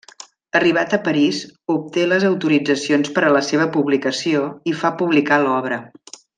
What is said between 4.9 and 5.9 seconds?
publicar l'obra.